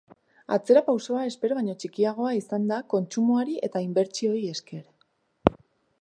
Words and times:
Atzerapausoa 0.55 1.25
espero 1.31 1.57
baino 1.59 1.75
txikiagoa 1.83 2.33
izan 2.39 2.65
da 2.71 2.79
kontsumoari 2.95 3.59
eta 3.69 3.85
inbertsioei 3.91 4.43
esker. 4.57 4.85